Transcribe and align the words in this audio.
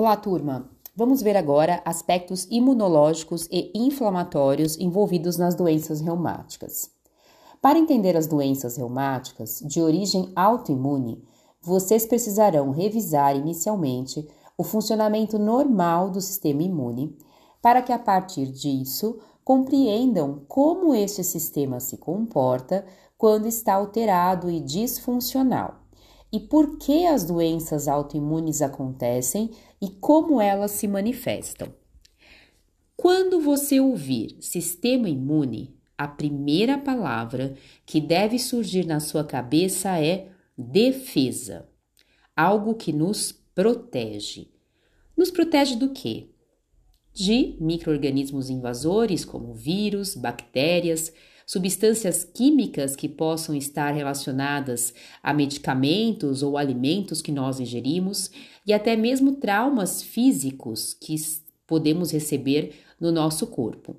Olá, 0.00 0.16
turma! 0.16 0.70
Vamos 0.94 1.20
ver 1.22 1.36
agora 1.36 1.82
aspectos 1.84 2.46
imunológicos 2.52 3.48
e 3.50 3.72
inflamatórios 3.74 4.78
envolvidos 4.78 5.36
nas 5.36 5.56
doenças 5.56 6.00
reumáticas. 6.00 6.88
Para 7.60 7.80
entender 7.80 8.16
as 8.16 8.28
doenças 8.28 8.76
reumáticas 8.76 9.58
de 9.66 9.82
origem 9.82 10.30
autoimune, 10.36 11.20
vocês 11.60 12.06
precisarão 12.06 12.70
revisar 12.70 13.34
inicialmente 13.34 14.24
o 14.56 14.62
funcionamento 14.62 15.36
normal 15.36 16.10
do 16.10 16.20
sistema 16.20 16.62
imune, 16.62 17.18
para 17.60 17.82
que 17.82 17.92
a 17.92 17.98
partir 17.98 18.52
disso 18.52 19.18
compreendam 19.42 20.44
como 20.46 20.94
este 20.94 21.24
sistema 21.24 21.80
se 21.80 21.96
comporta 21.96 22.86
quando 23.16 23.48
está 23.48 23.74
alterado 23.74 24.48
e 24.48 24.60
disfuncional 24.60 25.87
e 26.32 26.38
por 26.40 26.78
que 26.78 27.06
as 27.06 27.24
doenças 27.24 27.88
autoimunes 27.88 28.60
acontecem 28.60 29.50
e 29.80 29.88
como 29.88 30.40
elas 30.40 30.72
se 30.72 30.86
manifestam. 30.86 31.72
Quando 32.96 33.40
você 33.40 33.80
ouvir 33.80 34.36
sistema 34.40 35.08
imune, 35.08 35.76
a 35.96 36.06
primeira 36.06 36.76
palavra 36.76 37.54
que 37.86 38.00
deve 38.00 38.38
surgir 38.38 38.84
na 38.84 39.00
sua 39.00 39.24
cabeça 39.24 40.00
é 40.00 40.28
defesa, 40.56 41.68
algo 42.36 42.74
que 42.74 42.92
nos 42.92 43.32
protege. 43.32 44.48
Nos 45.16 45.30
protege 45.30 45.76
do 45.76 45.90
quê? 45.90 46.30
De 47.12 47.56
microorganismos 47.60 48.50
invasores 48.50 49.24
como 49.24 49.54
vírus, 49.54 50.14
bactérias, 50.14 51.12
substâncias 51.48 52.24
químicas 52.24 52.94
que 52.94 53.08
possam 53.08 53.54
estar 53.54 53.92
relacionadas 53.92 54.92
a 55.22 55.32
medicamentos 55.32 56.42
ou 56.42 56.58
alimentos 56.58 57.22
que 57.22 57.32
nós 57.32 57.58
ingerimos 57.58 58.30
e 58.66 58.72
até 58.74 58.94
mesmo 58.94 59.36
traumas 59.36 60.02
físicos 60.02 60.92
que 60.92 61.14
podemos 61.66 62.10
receber 62.10 62.74
no 63.00 63.10
nosso 63.10 63.46
corpo. 63.46 63.96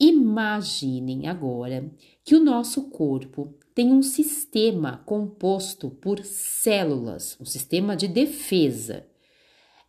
Imaginem 0.00 1.28
agora 1.28 1.88
que 2.24 2.34
o 2.34 2.42
nosso 2.42 2.90
corpo 2.90 3.54
tem 3.72 3.92
um 3.92 4.02
sistema 4.02 5.04
composto 5.06 5.88
por 5.88 6.24
células, 6.24 7.36
um 7.40 7.44
sistema 7.44 7.96
de 7.96 8.08
defesa. 8.08 9.06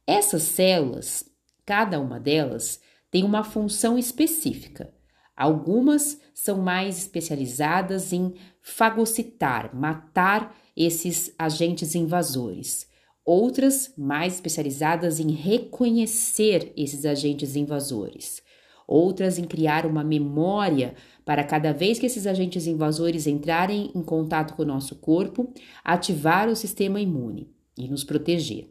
Essas 0.05 0.43
células, 0.43 1.25
cada 1.65 1.99
uma 1.99 2.19
delas, 2.19 2.79
tem 3.09 3.23
uma 3.23 3.43
função 3.43 3.97
específica. 3.97 4.93
Algumas 5.41 6.21
são 6.35 6.61
mais 6.61 6.99
especializadas 6.99 8.13
em 8.13 8.35
fagocitar, 8.61 9.75
matar 9.75 10.55
esses 10.77 11.33
agentes 11.35 11.95
invasores. 11.95 12.87
Outras 13.25 13.91
mais 13.97 14.35
especializadas 14.35 15.19
em 15.19 15.31
reconhecer 15.31 16.71
esses 16.77 17.07
agentes 17.07 17.55
invasores. 17.55 18.43
Outras 18.87 19.39
em 19.39 19.45
criar 19.45 19.87
uma 19.87 20.03
memória 20.03 20.93
para 21.25 21.43
cada 21.43 21.73
vez 21.73 21.97
que 21.97 22.05
esses 22.05 22.27
agentes 22.27 22.67
invasores 22.67 23.25
entrarem 23.25 23.89
em 23.95 24.03
contato 24.03 24.53
com 24.53 24.61
o 24.61 24.65
nosso 24.65 24.93
corpo, 24.97 25.51
ativar 25.83 26.49
o 26.49 26.55
sistema 26.55 27.01
imune 27.01 27.49
e 27.75 27.87
nos 27.87 28.03
proteger. 28.03 28.69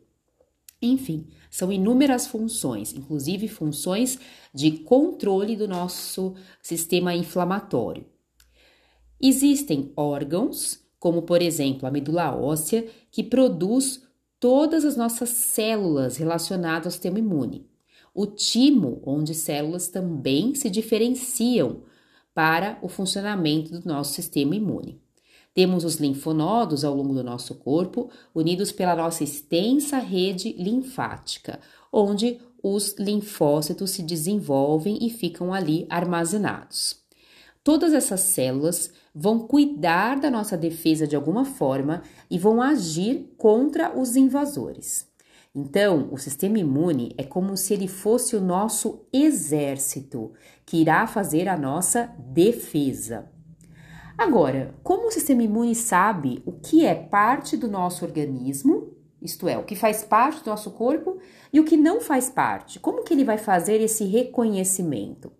Enfim, 0.82 1.26
são 1.50 1.70
inúmeras 1.70 2.26
funções, 2.26 2.94
inclusive 2.94 3.48
funções 3.48 4.18
de 4.54 4.70
controle 4.78 5.56
do 5.56 5.68
nosso 5.68 6.34
sistema 6.62 7.14
inflamatório. 7.14 8.06
Existem 9.20 9.92
órgãos, 9.94 10.80
como 10.98 11.22
por 11.22 11.42
exemplo 11.42 11.86
a 11.86 11.90
medula 11.90 12.34
óssea, 12.34 12.88
que 13.10 13.22
produz 13.22 14.02
todas 14.38 14.84
as 14.84 14.96
nossas 14.96 15.28
células 15.28 16.16
relacionadas 16.16 16.86
ao 16.86 16.92
sistema 16.92 17.18
imune. 17.18 17.68
O 18.14 18.26
timo, 18.26 19.02
onde 19.04 19.34
células 19.34 19.88
também 19.88 20.54
se 20.54 20.70
diferenciam 20.70 21.82
para 22.34 22.78
o 22.80 22.88
funcionamento 22.88 23.78
do 23.78 23.86
nosso 23.86 24.14
sistema 24.14 24.56
imune. 24.56 24.99
Temos 25.52 25.84
os 25.84 25.96
linfonodos 25.96 26.84
ao 26.84 26.94
longo 26.94 27.12
do 27.12 27.24
nosso 27.24 27.56
corpo, 27.56 28.08
unidos 28.34 28.70
pela 28.70 28.94
nossa 28.94 29.24
extensa 29.24 29.98
rede 29.98 30.52
linfática, 30.52 31.58
onde 31.92 32.40
os 32.62 32.94
linfócitos 32.98 33.90
se 33.90 34.02
desenvolvem 34.02 34.98
e 35.00 35.10
ficam 35.10 35.52
ali 35.52 35.86
armazenados. 35.90 37.00
Todas 37.64 37.92
essas 37.92 38.20
células 38.20 38.92
vão 39.14 39.40
cuidar 39.40 40.18
da 40.18 40.30
nossa 40.30 40.56
defesa 40.56 41.06
de 41.06 41.16
alguma 41.16 41.44
forma 41.44 42.02
e 42.30 42.38
vão 42.38 42.62
agir 42.62 43.34
contra 43.36 43.98
os 43.98 44.16
invasores. 44.16 45.08
Então, 45.54 46.08
o 46.12 46.16
sistema 46.16 46.58
imune 46.58 47.12
é 47.18 47.24
como 47.24 47.56
se 47.56 47.74
ele 47.74 47.88
fosse 47.88 48.36
o 48.36 48.40
nosso 48.40 49.04
exército 49.12 50.32
que 50.64 50.78
irá 50.78 51.06
fazer 51.06 51.48
a 51.48 51.58
nossa 51.58 52.14
defesa. 52.18 53.28
Agora, 54.20 54.74
como 54.82 55.06
o 55.06 55.10
sistema 55.10 55.42
imune 55.42 55.74
sabe 55.74 56.42
o 56.44 56.52
que 56.52 56.84
é 56.84 56.94
parte 56.94 57.56
do 57.56 57.66
nosso 57.66 58.04
organismo, 58.04 58.92
isto 59.22 59.48
é, 59.48 59.56
o 59.56 59.64
que 59.64 59.74
faz 59.74 60.04
parte 60.04 60.44
do 60.44 60.50
nosso 60.50 60.72
corpo 60.72 61.18
e 61.50 61.58
o 61.58 61.64
que 61.64 61.74
não 61.74 62.02
faz 62.02 62.28
parte, 62.28 62.78
como 62.78 63.02
que 63.02 63.14
ele 63.14 63.24
vai 63.24 63.38
fazer 63.38 63.80
esse 63.80 64.04
reconhecimento? 64.04 65.32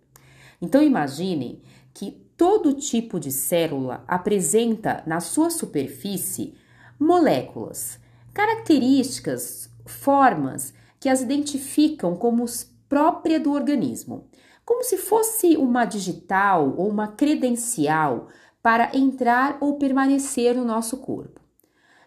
Então 0.63 0.83
imagine 0.83 1.63
que 1.93 2.13
todo 2.39 2.73
tipo 2.73 3.21
de 3.21 3.31
célula 3.31 4.03
apresenta 4.09 5.03
na 5.07 5.21
sua 5.21 5.51
superfície 5.51 6.55
moléculas, 6.99 8.01
características, 8.33 9.69
formas 9.85 10.73
que 10.99 11.11
as 11.11 11.21
identificam 11.21 12.17
como 12.17 12.47
própria 12.89 13.39
do 13.39 13.53
organismo, 13.53 14.27
como 14.65 14.83
se 14.83 14.97
fosse 14.97 15.55
uma 15.59 15.85
digital 15.85 16.75
ou 16.79 16.89
uma 16.89 17.09
credencial 17.09 18.29
para 18.63 18.97
entrar 18.97 19.57
ou 19.61 19.79
permanecer 19.79 20.55
no 20.55 20.65
nosso 20.65 20.99
corpo. 20.99 21.41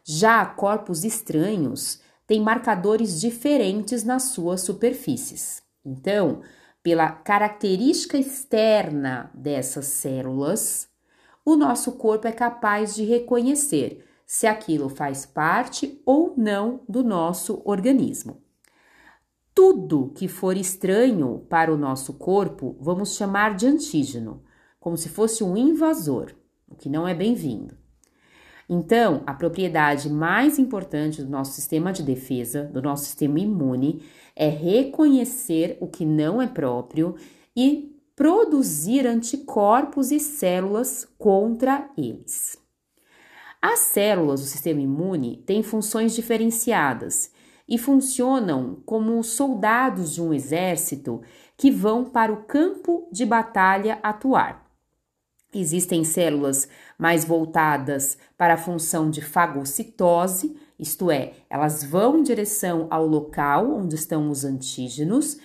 Já 0.04 0.46
corpos 0.46 1.04
estranhos 1.04 2.02
têm 2.28 2.42
marcadores 2.42 3.20
diferentes 3.20 4.04
nas 4.04 4.24
suas 4.24 4.62
superfícies. 4.62 5.64
Então, 5.86 6.42
pela 6.82 7.10
característica 7.10 8.18
externa 8.18 9.32
dessas 9.34 9.86
células, 9.86 10.90
o 11.46 11.56
nosso 11.56 11.94
corpo 11.94 12.28
é 12.28 12.32
capaz 12.32 12.96
de 12.96 13.04
reconhecer 13.04 14.06
se 14.26 14.48
aquilo 14.48 14.90
faz 14.90 15.26
parte 15.26 16.02
ou 16.06 16.34
não 16.38 16.82
do 16.88 17.04
nosso 17.04 17.62
organismo. 17.66 18.42
Tudo 19.54 20.12
que 20.16 20.28
for 20.28 20.58
estranho 20.58 21.46
para 21.50 21.72
o 21.72 21.78
nosso 21.78 22.14
corpo, 22.14 22.76
vamos 22.80 23.16
chamar 23.16 23.56
de 23.56 23.68
antígeno, 23.68 24.44
como 24.80 24.98
se 24.98 25.10
fosse 25.10 25.44
um 25.44 25.56
invasor 25.56 26.34
o 26.74 26.76
que 26.76 26.90
não 26.90 27.08
é 27.08 27.14
bem-vindo. 27.14 27.78
Então, 28.70 29.22
a 29.26 29.34
propriedade 29.34 30.10
mais 30.10 30.58
importante 30.58 31.22
do 31.22 31.30
nosso 31.30 31.54
sistema 31.54 31.92
de 31.92 32.02
defesa, 32.02 32.64
do 32.64 32.82
nosso 32.82 33.06
sistema 33.06 33.40
imune, 33.40 34.04
é 34.36 34.50
reconhecer 34.50 35.78
o 35.80 35.88
que 35.88 36.06
não 36.06 36.42
é 36.42 36.48
próprio 36.48 37.16
e 37.56 37.96
produzir 38.16 39.06
anticorpos 39.06 40.12
e 40.12 40.20
células 40.20 41.08
contra 41.18 41.90
eles. 41.98 42.58
As 43.62 43.80
células 43.80 44.42
do 44.42 44.48
sistema 44.48 44.82
imune 44.82 45.38
têm 45.46 45.64
funções 45.64 46.14
diferenciadas 46.14 47.32
e 47.68 47.78
funcionam 47.78 48.82
como 48.86 49.24
soldados 49.24 50.14
de 50.14 50.22
um 50.22 50.34
exército 50.34 51.22
que 51.56 51.72
vão 51.72 52.04
para 52.04 52.32
o 52.32 52.44
campo 52.44 53.08
de 53.12 53.26
batalha 53.26 54.00
atuar. 54.04 54.63
Existem 55.54 56.04
células 56.04 56.68
mais 56.98 57.24
voltadas 57.24 58.18
para 58.36 58.56
a 58.56 58.58
função 58.58 59.10
de 59.10 59.22
fagocitose, 59.22 60.58
isto 60.80 61.12
é, 61.12 61.34
elas 61.50 61.84
vão 61.84 62.18
em 62.18 62.24
direção 62.24 62.88
ao 62.90 63.06
local 63.06 63.72
onde 63.72 63.94
estão 63.94 64.32
os 64.32 64.44
antígenos, 64.44 65.38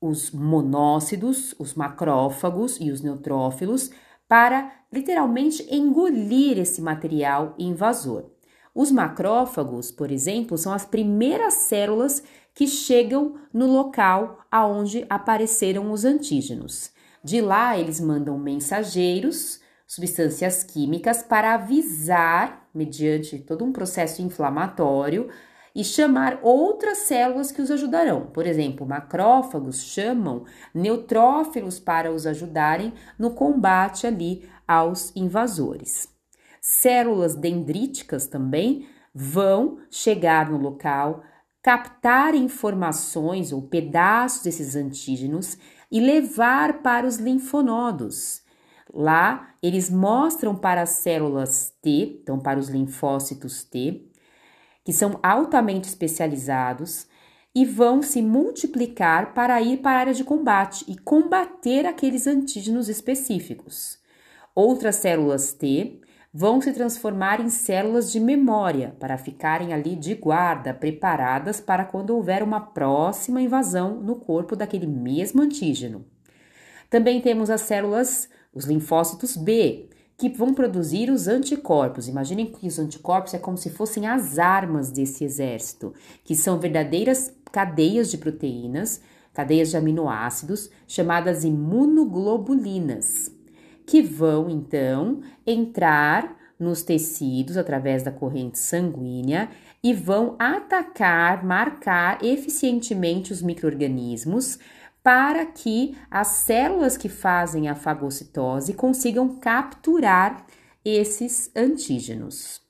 os 0.00 0.30
monócidos, 0.30 1.54
os 1.58 1.74
macrófagos 1.74 2.78
e 2.80 2.90
os 2.90 3.02
neutrófilos, 3.02 3.90
para 4.26 4.72
literalmente 4.90 5.66
engolir 5.70 6.58
esse 6.58 6.80
material 6.80 7.54
invasor. 7.58 8.30
Os 8.74 8.90
macrófagos, 8.90 9.90
por 9.90 10.10
exemplo, 10.10 10.56
são 10.56 10.72
as 10.72 10.86
primeiras 10.86 11.54
células 11.54 12.22
que 12.54 12.66
chegam 12.66 13.34
no 13.52 13.66
local 13.66 14.40
aonde 14.50 15.04
apareceram 15.10 15.92
os 15.92 16.04
antígenos. 16.04 16.93
De 17.24 17.40
lá, 17.40 17.78
eles 17.78 17.98
mandam 18.00 18.38
mensageiros, 18.38 19.58
substâncias 19.86 20.62
químicas, 20.62 21.22
para 21.22 21.54
avisar, 21.54 22.68
mediante 22.74 23.38
todo 23.38 23.64
um 23.64 23.72
processo 23.72 24.20
inflamatório, 24.20 25.30
e 25.74 25.82
chamar 25.82 26.38
outras 26.42 26.98
células 26.98 27.50
que 27.50 27.62
os 27.62 27.70
ajudarão. 27.70 28.26
Por 28.26 28.46
exemplo, 28.46 28.86
macrófagos 28.86 29.82
chamam 29.82 30.44
neutrófilos 30.74 31.80
para 31.80 32.12
os 32.12 32.26
ajudarem 32.26 32.92
no 33.18 33.30
combate 33.30 34.06
ali 34.06 34.46
aos 34.68 35.10
invasores. 35.16 36.08
Células 36.60 37.34
dendríticas 37.34 38.26
também 38.26 38.86
vão 39.14 39.78
chegar 39.90 40.50
no 40.50 40.58
local, 40.58 41.22
captar 41.64 42.34
informações 42.34 43.50
ou 43.50 43.62
pedaços 43.62 44.42
desses 44.42 44.76
antígenos 44.76 45.56
e 45.90 45.98
levar 45.98 46.82
para 46.82 47.06
os 47.06 47.16
linfonodos. 47.16 48.42
Lá, 48.92 49.54
eles 49.62 49.88
mostram 49.88 50.54
para 50.54 50.82
as 50.82 50.90
células 50.90 51.72
T, 51.80 52.20
então 52.22 52.38
para 52.38 52.60
os 52.60 52.68
linfócitos 52.68 53.64
T, 53.64 54.04
que 54.84 54.92
são 54.92 55.18
altamente 55.22 55.88
especializados 55.88 57.06
e 57.54 57.64
vão 57.64 58.02
se 58.02 58.20
multiplicar 58.20 59.32
para 59.32 59.62
ir 59.62 59.78
para 59.78 59.96
a 59.96 60.00
área 60.00 60.14
de 60.14 60.22
combate 60.22 60.84
e 60.86 60.98
combater 60.98 61.86
aqueles 61.86 62.26
antígenos 62.26 62.90
específicos. 62.90 63.98
Outras 64.54 64.96
células 64.96 65.54
T 65.54 65.98
vão 66.36 66.60
se 66.60 66.72
transformar 66.72 67.40
em 67.40 67.48
células 67.48 68.10
de 68.10 68.18
memória 68.18 68.96
para 68.98 69.16
ficarem 69.16 69.72
ali 69.72 69.94
de 69.94 70.16
guarda, 70.16 70.74
preparadas 70.74 71.60
para 71.60 71.84
quando 71.84 72.10
houver 72.10 72.42
uma 72.42 72.60
próxima 72.60 73.40
invasão 73.40 74.00
no 74.00 74.16
corpo 74.16 74.56
daquele 74.56 74.88
mesmo 74.88 75.42
antígeno. 75.42 76.04
Também 76.90 77.20
temos 77.20 77.50
as 77.50 77.60
células, 77.60 78.28
os 78.52 78.64
linfócitos 78.64 79.36
B, 79.36 79.88
que 80.16 80.28
vão 80.28 80.52
produzir 80.52 81.08
os 81.08 81.28
anticorpos. 81.28 82.08
Imaginem 82.08 82.46
que 82.46 82.66
os 82.66 82.80
anticorpos 82.80 83.32
é 83.32 83.38
como 83.38 83.56
se 83.56 83.70
fossem 83.70 84.08
as 84.08 84.36
armas 84.36 84.90
desse 84.90 85.24
exército, 85.24 85.94
que 86.24 86.34
são 86.34 86.58
verdadeiras 86.58 87.32
cadeias 87.52 88.10
de 88.10 88.18
proteínas, 88.18 89.00
cadeias 89.32 89.70
de 89.70 89.76
aminoácidos, 89.76 90.68
chamadas 90.88 91.44
imunoglobulinas 91.44 93.33
que 93.86 94.02
vão 94.02 94.48
então 94.48 95.20
entrar 95.46 96.36
nos 96.58 96.82
tecidos 96.82 97.56
através 97.56 98.02
da 98.02 98.10
corrente 98.12 98.58
sanguínea 98.58 99.50
e 99.82 99.92
vão 99.92 100.36
atacar, 100.38 101.44
marcar 101.44 102.24
eficientemente 102.24 103.32
os 103.32 103.42
microorganismos 103.42 104.58
para 105.02 105.44
que 105.44 105.96
as 106.10 106.28
células 106.28 106.96
que 106.96 107.10
fazem 107.10 107.68
a 107.68 107.74
fagocitose 107.74 108.72
consigam 108.72 109.36
capturar 109.36 110.46
esses 110.82 111.50
antígenos. 111.54 112.62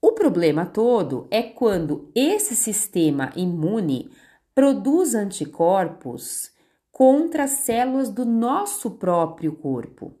O 0.00 0.12
problema 0.12 0.66
todo 0.66 1.26
é 1.30 1.42
quando 1.42 2.10
esse 2.14 2.54
sistema 2.54 3.32
imune 3.34 4.10
produz 4.54 5.14
anticorpos 5.14 6.53
contra 6.94 7.42
as 7.42 7.50
células 7.50 8.08
do 8.08 8.24
nosso 8.24 8.88
próprio 8.92 9.52
corpo. 9.56 10.14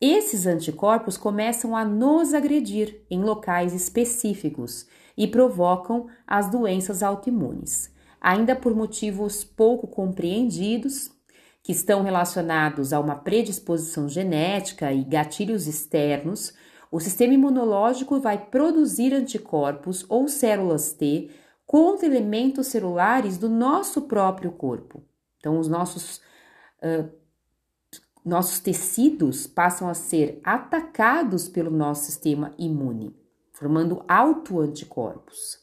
Esses 0.00 0.44
anticorpos 0.44 1.16
começam 1.16 1.76
a 1.76 1.84
nos 1.84 2.34
agredir 2.34 3.06
em 3.08 3.22
locais 3.22 3.72
específicos 3.72 4.88
e 5.16 5.28
provocam 5.28 6.08
as 6.26 6.50
doenças 6.50 7.00
autoimunes, 7.00 7.94
ainda 8.20 8.56
por 8.56 8.74
motivos 8.74 9.44
pouco 9.44 9.86
compreendidos, 9.86 11.12
que 11.62 11.70
estão 11.70 12.02
relacionados 12.02 12.92
a 12.92 12.98
uma 12.98 13.14
predisposição 13.14 14.08
genética 14.08 14.92
e 14.92 15.04
gatilhos 15.04 15.68
externos. 15.68 16.52
O 16.90 16.98
sistema 16.98 17.34
imunológico 17.34 18.18
vai 18.18 18.46
produzir 18.46 19.14
anticorpos 19.14 20.04
ou 20.08 20.26
células 20.26 20.92
T 20.92 21.30
contra 21.64 22.04
elementos 22.04 22.66
celulares 22.66 23.38
do 23.38 23.48
nosso 23.48 24.02
próprio 24.02 24.50
corpo. 24.50 25.00
Então, 25.44 25.58
os 25.58 25.68
nossos, 25.68 26.22
uh, 26.82 27.06
nossos 28.24 28.60
tecidos 28.60 29.46
passam 29.46 29.90
a 29.90 29.92
ser 29.92 30.40
atacados 30.42 31.50
pelo 31.50 31.70
nosso 31.70 32.06
sistema 32.06 32.54
imune, 32.56 33.14
formando 33.52 34.02
autoanticorpos. 34.08 35.58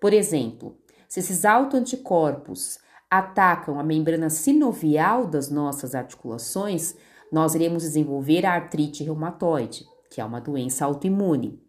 Por 0.00 0.12
exemplo, 0.12 0.78
se 1.08 1.18
esses 1.18 1.44
autoanticorpos 1.44 2.78
atacam 3.10 3.80
a 3.80 3.82
membrana 3.82 4.30
sinovial 4.30 5.26
das 5.26 5.50
nossas 5.50 5.96
articulações, 5.96 6.94
nós 7.32 7.56
iremos 7.56 7.82
desenvolver 7.82 8.46
a 8.46 8.52
artrite 8.52 9.02
reumatoide, 9.02 9.84
que 10.08 10.20
é 10.20 10.24
uma 10.24 10.40
doença 10.40 10.84
autoimune. 10.84 11.60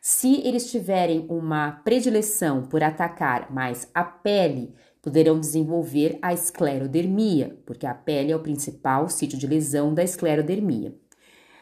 Se 0.00 0.40
eles 0.44 0.72
tiverem 0.72 1.24
uma 1.28 1.70
predileção 1.84 2.66
por 2.66 2.82
atacar 2.82 3.52
mais 3.52 3.88
a 3.94 4.02
pele 4.02 4.74
poderão 5.06 5.38
desenvolver 5.38 6.18
a 6.20 6.34
esclerodermia, 6.34 7.56
porque 7.64 7.86
a 7.86 7.94
pele 7.94 8.32
é 8.32 8.36
o 8.36 8.42
principal 8.42 9.08
sítio 9.08 9.38
de 9.38 9.46
lesão 9.46 9.94
da 9.94 10.02
esclerodermia. 10.02 10.98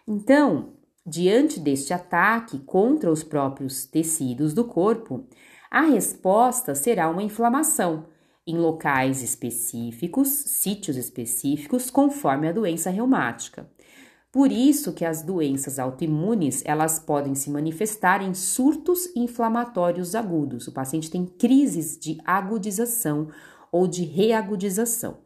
Então, 0.09 0.73
diante 1.05 1.61
deste 1.61 1.93
ataque 1.93 2.59
contra 2.61 3.13
os 3.13 3.23
próprios 3.23 3.85
tecidos 3.85 4.55
do 4.55 4.65
corpo, 4.65 5.27
a 5.71 5.83
resposta 5.83 6.75
será 6.75 7.07
uma 7.11 7.23
inflamação 7.23 8.07
em 8.47 8.57
locais 8.57 9.23
específicos, 9.23 10.29
sítios 10.29 10.97
específicos, 10.97 11.91
conforme 11.91 12.49
a 12.49 12.53
doença 12.53 12.89
reumática. 12.89 13.71
Por 14.35 14.51
isso 14.51 14.93
que 14.93 15.05
as 15.05 15.23
doenças 15.23 15.79
autoimunes, 15.79 16.61
elas 16.67 16.99
podem 16.99 17.37
se 17.37 17.49
manifestar 17.49 18.21
em 18.21 18.35
surtos 18.35 19.09
inflamatórios 19.15 20.17
agudos. 20.17 20.67
O 20.67 20.73
paciente 20.73 21.09
tem 21.09 21.25
crises 21.25 21.97
de 21.97 22.19
agudização 22.25 23.29
ou 23.71 23.87
de 23.87 24.03
reagudização. 24.03 25.19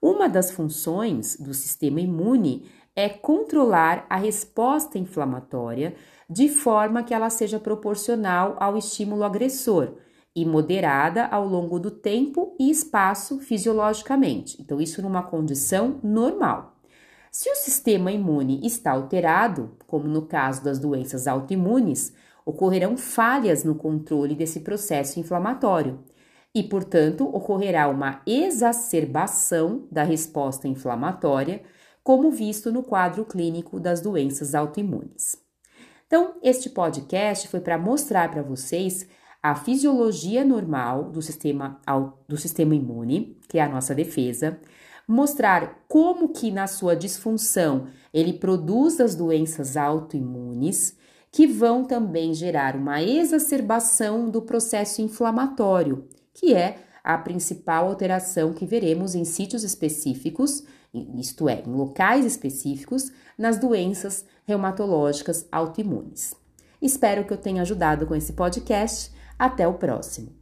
Uma 0.00 0.30
das 0.30 0.50
funções 0.50 1.36
do 1.36 1.52
sistema 1.52 2.00
imune 2.00 2.70
é 2.96 3.06
controlar 3.06 4.06
a 4.08 4.16
resposta 4.16 4.98
inflamatória 4.98 5.94
de 6.26 6.48
forma 6.48 7.02
que 7.02 7.12
ela 7.12 7.28
seja 7.28 7.60
proporcional 7.60 8.56
ao 8.58 8.78
estímulo 8.78 9.24
agressor 9.24 9.92
e 10.34 10.46
moderada 10.46 11.26
ao 11.26 11.46
longo 11.46 11.78
do 11.78 11.90
tempo 11.90 12.56
e 12.58 12.70
espaço 12.70 13.40
fisiologicamente. 13.40 14.56
Então, 14.58 14.80
isso 14.80 15.02
numa 15.02 15.22
condição 15.22 16.00
normal. 16.02 16.71
Se 17.34 17.50
o 17.50 17.54
sistema 17.54 18.12
imune 18.12 18.60
está 18.62 18.90
alterado, 18.90 19.74
como 19.86 20.06
no 20.06 20.26
caso 20.26 20.62
das 20.62 20.78
doenças 20.78 21.26
autoimunes, 21.26 22.12
ocorrerão 22.44 22.94
falhas 22.94 23.64
no 23.64 23.74
controle 23.74 24.34
desse 24.34 24.60
processo 24.60 25.18
inflamatório 25.18 25.98
e, 26.54 26.62
portanto, 26.62 27.24
ocorrerá 27.24 27.88
uma 27.88 28.20
exacerbação 28.26 29.88
da 29.90 30.02
resposta 30.02 30.68
inflamatória, 30.68 31.62
como 32.04 32.30
visto 32.30 32.70
no 32.70 32.82
quadro 32.82 33.24
clínico 33.24 33.80
das 33.80 34.02
doenças 34.02 34.54
autoimunes. 34.54 35.34
Então, 36.06 36.34
este 36.42 36.68
podcast 36.68 37.48
foi 37.48 37.60
para 37.60 37.78
mostrar 37.78 38.30
para 38.30 38.42
vocês 38.42 39.08
a 39.42 39.54
fisiologia 39.54 40.44
normal 40.44 41.04
do 41.04 41.22
sistema, 41.22 41.80
do 42.28 42.36
sistema 42.36 42.74
imune, 42.74 43.38
que 43.48 43.58
é 43.58 43.62
a 43.62 43.68
nossa 43.70 43.94
defesa, 43.94 44.60
mostrar 45.12 45.84
como 45.86 46.30
que 46.30 46.50
na 46.50 46.66
sua 46.66 46.96
disfunção 46.96 47.86
ele 48.14 48.32
produz 48.32 48.98
as 48.98 49.14
doenças 49.14 49.76
autoimunes, 49.76 50.96
que 51.30 51.46
vão 51.46 51.84
também 51.84 52.32
gerar 52.32 52.74
uma 52.74 53.02
exacerbação 53.02 54.30
do 54.30 54.40
processo 54.40 55.02
inflamatório, 55.02 56.08
que 56.32 56.54
é 56.54 56.78
a 57.04 57.18
principal 57.18 57.88
alteração 57.88 58.54
que 58.54 58.64
veremos 58.64 59.14
em 59.14 59.24
sítios 59.24 59.64
específicos, 59.64 60.64
isto 61.18 61.46
é, 61.46 61.62
em 61.66 61.72
locais 61.72 62.24
específicos, 62.24 63.12
nas 63.36 63.58
doenças 63.58 64.24
reumatológicas 64.46 65.46
autoimunes. 65.52 66.34
Espero 66.80 67.24
que 67.24 67.32
eu 67.32 67.38
tenha 67.38 67.62
ajudado 67.62 68.06
com 68.06 68.14
esse 68.14 68.32
podcast. 68.32 69.12
Até 69.38 69.66
o 69.66 69.74
próximo. 69.74 70.41